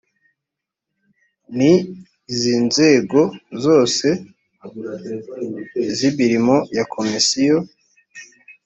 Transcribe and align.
n 1.57 1.57
iz 2.33 2.41
inzego 2.57 3.19
zose 3.63 4.07
z 5.95 5.97
imirimo 6.09 6.55
ya 6.77 6.83
komisiyo 6.93 7.57